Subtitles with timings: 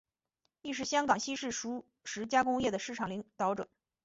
[0.63, 3.69] 亦是香港西式熟食加工业的市场领导者。